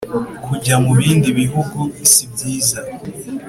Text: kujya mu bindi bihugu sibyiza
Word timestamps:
kujya 0.45 0.75
mu 0.83 0.91
bindi 0.99 1.29
bihugu 1.39 1.79
sibyiza 2.11 2.79